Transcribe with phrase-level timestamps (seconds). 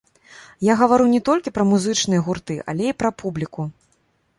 [0.71, 3.73] Я гавару не толькі пра музычныя гурты, але і пра публіку.